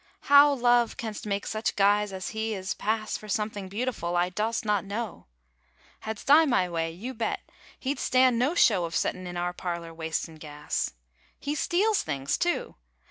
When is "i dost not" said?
4.17-4.83